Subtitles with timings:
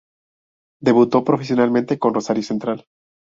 [0.81, 2.87] Debutó profesionalmente con Rosario Central.